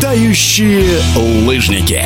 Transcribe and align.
Тающие 0.00 0.98
лыжники. 1.14 2.02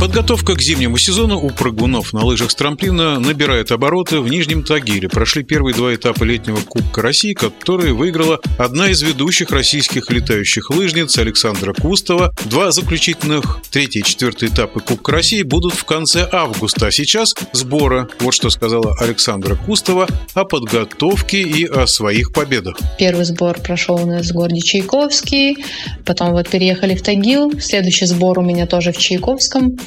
Подготовка 0.00 0.54
к 0.54 0.62
зимнему 0.62 0.96
сезону 0.96 1.38
у 1.38 1.50
прыгунов 1.50 2.14
на 2.14 2.24
лыжах 2.24 2.50
с 2.50 2.54
трамплина 2.54 3.20
набирает 3.20 3.70
обороты. 3.70 4.20
В 4.20 4.28
Нижнем 4.28 4.64
Тагиле 4.64 5.10
прошли 5.10 5.42
первые 5.42 5.74
два 5.74 5.94
этапа 5.94 6.24
летнего 6.24 6.56
Кубка 6.56 7.02
России, 7.02 7.34
которые 7.34 7.92
выиграла 7.92 8.40
одна 8.56 8.88
из 8.88 9.02
ведущих 9.02 9.50
российских 9.50 10.10
летающих 10.10 10.70
лыжниц 10.70 11.18
Александра 11.18 11.74
Кустова. 11.74 12.34
Два 12.46 12.72
заключительных, 12.72 13.60
третий 13.70 13.98
и 13.98 14.02
четвертый 14.02 14.48
этапы 14.48 14.80
Кубка 14.80 15.12
России 15.12 15.42
будут 15.42 15.74
в 15.74 15.84
конце 15.84 16.26
августа. 16.32 16.86
А 16.86 16.90
сейчас 16.90 17.34
сбора. 17.52 18.08
Вот 18.20 18.32
что 18.32 18.48
сказала 18.48 18.96
Александра 19.00 19.54
Кустова 19.54 20.08
о 20.32 20.44
подготовке 20.46 21.42
и 21.42 21.66
о 21.66 21.86
своих 21.86 22.32
победах. 22.32 22.78
Первый 22.98 23.26
сбор 23.26 23.60
прошел 23.60 23.96
у 23.96 24.06
нас 24.06 24.30
в 24.30 24.32
городе 24.32 24.62
Чайковский, 24.62 25.58
потом 26.06 26.32
вот 26.32 26.48
переехали 26.48 26.94
в 26.94 27.02
Тагил. 27.02 27.52
Следующий 27.60 28.06
сбор 28.06 28.38
у 28.38 28.42
меня 28.42 28.66
тоже 28.66 28.92
в 28.92 28.96
Чайковском. 28.96 29.76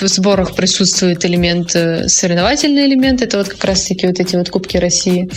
В 0.00 0.06
сборах 0.06 0.54
присутствует 0.54 1.24
элемент, 1.24 1.74
э, 1.74 2.08
соревновательный 2.08 2.86
элемент, 2.86 3.20
это 3.20 3.38
вот 3.38 3.48
как 3.48 3.64
раз-таки 3.64 4.06
вот 4.06 4.20
эти 4.20 4.36
вот 4.36 4.48
Кубки 4.48 4.76
России. 4.76 5.28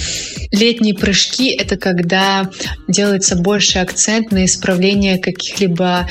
Летние 0.51 0.93
прыжки— 0.93 1.49
это 1.57 1.77
когда 1.77 2.47
делается 2.87 3.35
больше 3.35 3.79
акцент 3.79 4.31
на 4.31 4.45
исправление 4.45 5.17
каких-либо 5.17 6.07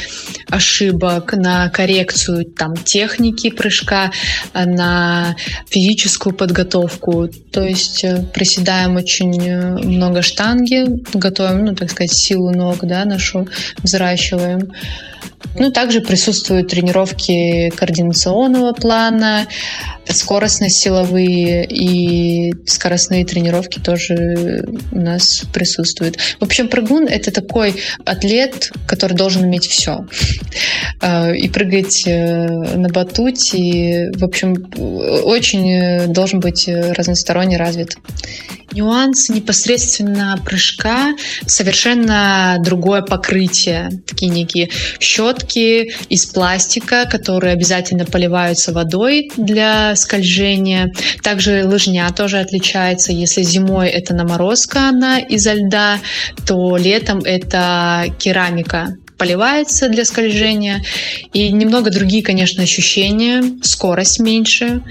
ошибок, 0.48 1.34
на 1.34 1.68
коррекцию 1.68 2.44
там, 2.44 2.76
техники 2.76 3.50
прыжка, 3.50 4.10
на 4.52 5.36
физическую 5.68 6.34
подготовку. 6.34 7.28
То 7.52 7.62
есть 7.62 8.02
э, 8.02 8.24
приседаем 8.34 8.96
очень 8.96 9.40
э, 9.48 9.78
много 9.78 10.22
штанги, 10.22 10.86
готовим, 11.14 11.66
ну, 11.66 11.74
так 11.76 11.88
сказать, 11.90 12.12
силу 12.12 12.50
ног, 12.50 12.78
да, 12.82 13.04
нашу 13.04 13.46
взращиваем. 13.84 14.72
Ну, 15.58 15.72
также 15.72 16.00
присутствуют 16.00 16.68
тренировки 16.68 17.70
координационного 18.40 18.72
плана, 18.72 19.46
скоростно-силовые 20.10 21.66
и 21.66 22.52
скоростные 22.66 23.24
тренировки 23.24 23.78
тоже 23.78 24.64
у 24.92 25.00
нас 25.00 25.44
присутствуют. 25.52 26.18
В 26.38 26.44
общем, 26.44 26.68
прыгун— 26.68 27.06
это 27.08 27.30
такой 27.30 27.74
атлет, 28.04 28.72
который 28.86 29.16
должен 29.16 29.44
иметь 29.44 29.66
все. 29.66 30.06
Э, 31.00 31.34
и 31.34 31.48
прыгать 31.48 32.04
э, 32.06 32.46
на 32.46 32.88
батуте, 32.88 33.58
и, 33.58 34.10
в 34.16 34.24
общем, 34.24 34.54
очень 35.24 36.12
должен 36.12 36.40
быть 36.40 36.68
разносторонне 36.68 37.56
развит. 37.56 37.96
Нюанс 38.72 39.28
непосредственно 39.30 40.38
прыжка 40.44 41.16
совершенно 41.46 42.56
другое 42.60 43.02
покрытие. 43.02 43.90
Такие 44.06 44.30
некие 44.30 44.70
щетки 45.00 45.92
из 46.08 46.26
пластика, 46.26 47.06
которые 47.10 47.52
обязательно 47.52 48.04
поливаются 48.04 48.72
водой 48.72 49.30
для 49.36 49.96
скольжения. 50.00 50.92
Также 51.22 51.64
лыжня 51.64 52.10
тоже 52.10 52.38
отличается. 52.38 53.12
Если 53.12 53.42
зимой 53.42 53.88
это 53.88 54.14
наморозка, 54.14 54.88
она 54.88 55.18
изо 55.18 55.52
льда, 55.52 55.98
то 56.46 56.76
летом 56.76 57.20
это 57.20 58.06
керамика 58.18 58.96
поливается 59.20 59.90
для 59.90 60.06
скольжения. 60.06 60.82
И 61.34 61.52
немного 61.52 61.90
другие, 61.90 62.22
конечно, 62.22 62.62
ощущения. 62.62 63.42
Скорость 63.62 64.18
меньше. 64.18 64.82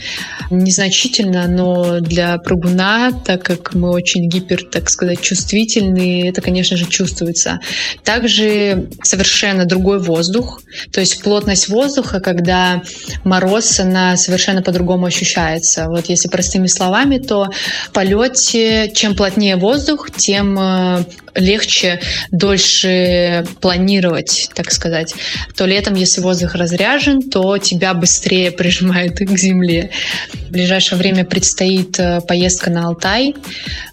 Незначительно, 0.52 1.48
но 1.48 2.00
для 2.00 2.38
прыгуна, 2.38 3.12
так 3.26 3.42
как 3.42 3.74
мы 3.74 3.90
очень 3.90 4.30
гипер, 4.30 4.66
так 4.72 4.92
сказать, 4.92 5.20
чувствительные, 5.22 6.30
это, 6.30 6.42
конечно 6.42 6.78
же, 6.78 6.86
чувствуется. 6.86 7.60
Также 8.04 8.90
совершенно 9.02 9.66
другой 9.66 9.98
воздух. 9.98 10.62
То 10.92 11.00
есть 11.00 11.24
плотность 11.24 11.68
воздуха, 11.68 12.20
когда 12.20 12.84
мороз, 13.24 13.80
она 13.80 14.16
совершенно 14.16 14.62
по-другому 14.62 15.08
ощущается. 15.08 15.88
Вот 15.88 16.06
если 16.08 16.30
простыми 16.30 16.68
словами, 16.68 17.18
то 17.18 17.50
в 17.88 17.92
полете 17.94 18.92
чем 18.94 19.16
плотнее 19.16 19.56
воздух, 19.56 20.12
тем 20.12 20.60
э, 20.60 21.04
легче 21.36 22.00
дольше 22.32 23.46
планировать, 23.62 24.50
так 24.56 24.72
сказать. 24.72 25.14
То 25.56 25.66
летом, 25.66 25.96
если 25.96 26.22
воздух 26.22 26.56
разряжен, 26.56 27.30
то 27.30 27.58
тебя 27.58 27.94
быстрее 27.94 28.52
прижимает 28.60 29.18
к 29.18 29.38
земле. 29.38 29.92
В 30.50 30.52
ближайшее 30.52 30.98
время 30.98 31.26
предстоит 31.26 32.00
э, 32.00 32.22
поездка 32.22 32.72
на 32.72 32.88
Алтай. 32.88 33.36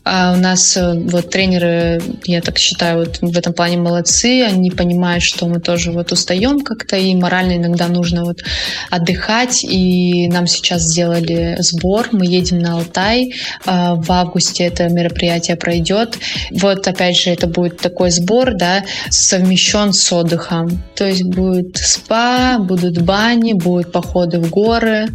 А 0.05 0.35
у 0.35 0.41
нас 0.41 0.77
э, 0.77 0.95
вот 0.95 1.31
тренеры, 1.31 2.01
я 2.25 2.41
так 2.41 2.59
считаю, 2.59 3.01
вот 3.01 3.19
в 3.21 3.37
этом 3.37 3.53
плане 3.53 3.77
молодцы. 3.77 4.43
Они 4.43 4.71
понимают, 4.71 5.23
что 5.23 5.47
мы 5.47 5.61
тоже 5.61 5.93
вот 5.93 6.13
устаем 6.13 6.61
как-то, 6.61 6.97
и 6.97 7.15
морально 7.15 7.57
иногда 7.57 7.89
нужно 7.89 8.25
вот 8.25 8.43
отдыхать. 8.91 9.65
И 9.65 10.29
нам 10.29 10.47
сейчас 10.47 10.83
сделали 10.83 11.57
сбор. 11.61 12.09
Мы 12.13 12.27
едем 12.27 12.59
на 12.61 12.75
Алтай. 12.75 13.35
А 13.67 13.95
в 13.95 14.11
августе 14.11 14.65
это 14.65 14.89
мероприятие 14.89 15.57
пройдет. 15.57 16.19
Вот 16.51 16.87
опять 16.87 17.19
же, 17.19 17.31
это 17.37 17.47
будет 17.47 17.79
такой 17.79 18.11
сбор, 18.11 18.55
да, 18.55 18.85
совмещен 19.11 19.93
с 19.93 20.13
отдыхом. 20.13 20.83
То 20.95 21.07
есть 21.07 21.25
будет 21.25 21.77
спа, 21.77 22.59
будут 22.59 23.03
бани, 23.03 23.53
будут 23.53 23.93
походы 23.93 24.39
в 24.39 24.51
горы. 24.51 25.09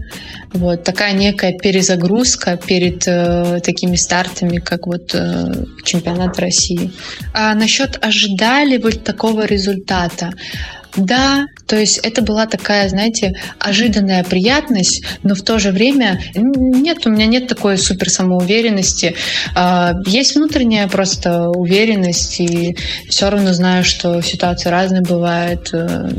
Вот 0.53 0.83
такая 0.83 1.13
некая 1.13 1.53
перезагрузка 1.53 2.57
перед 2.57 3.07
э, 3.07 3.59
такими 3.63 3.95
стартами, 3.95 4.57
как 4.57 4.85
вот 4.85 5.15
э, 5.15 5.65
чемпионат 5.83 6.39
России. 6.39 6.91
А 7.33 7.55
насчет 7.55 7.97
ожидали 8.03 8.77
вот 8.77 9.03
такого 9.03 9.45
результата? 9.45 10.31
Да, 10.97 11.45
то 11.67 11.77
есть 11.77 11.99
это 11.99 12.21
была 12.21 12.47
такая, 12.47 12.89
знаете, 12.89 13.33
ожиданная 13.59 14.23
приятность, 14.23 15.03
но 15.23 15.35
в 15.35 15.41
то 15.41 15.57
же 15.57 15.71
время 15.71 16.21
нет, 16.35 17.05
у 17.05 17.09
меня 17.09 17.27
нет 17.27 17.47
такой 17.47 17.77
супер 17.77 18.09
самоуверенности. 18.09 19.15
А, 19.55 19.93
есть 20.05 20.35
внутренняя 20.35 20.87
просто 20.87 21.49
уверенность, 21.49 22.39
и 22.41 22.75
все 23.07 23.29
равно 23.29 23.53
знаю, 23.53 23.85
что 23.85 24.21
ситуации 24.21 24.69
разные 24.69 25.01
бывают 25.01 25.69
э, 25.73 26.09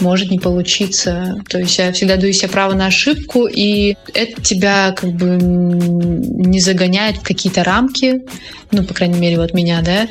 может 0.00 0.30
не 0.30 0.38
получиться. 0.38 1.36
То 1.48 1.58
есть 1.58 1.78
я 1.78 1.92
всегда 1.92 2.16
даю 2.16 2.32
себе 2.32 2.48
право 2.48 2.74
на 2.74 2.86
ошибку, 2.86 3.46
и 3.46 3.96
это 4.14 4.42
тебя 4.42 4.92
как 4.92 5.12
бы 5.12 5.36
не 5.40 6.60
загоняет 6.60 7.18
в 7.18 7.22
какие-то 7.22 7.64
рамки, 7.64 8.22
ну, 8.70 8.84
по 8.84 8.94
крайней 8.94 9.18
мере, 9.18 9.36
вот 9.38 9.54
меня, 9.54 9.80
да, 9.82 10.08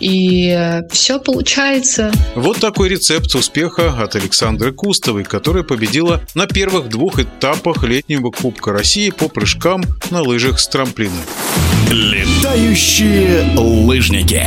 и 0.00 0.48
э, 0.50 0.88
все 0.90 1.18
получается. 1.18 2.12
Вот 2.34 2.58
такой 2.58 2.88
рецепт 2.88 3.34
успеха 3.34 4.02
от 4.02 4.16
Александры 4.16 4.72
Кустовой, 4.72 5.24
которая 5.24 5.62
победила 5.62 6.22
на 6.34 6.46
первых 6.46 6.88
двух 6.88 7.18
этапах 7.18 7.82
летнего 7.82 8.30
Кубка 8.30 8.72
России 8.72 9.10
по 9.10 9.28
прыжкам 9.28 9.82
на 10.10 10.22
лыжах 10.22 10.58
с 10.60 10.68
трамплина. 10.68 11.12
Летающие 11.90 13.44
лыжники. 13.56 14.42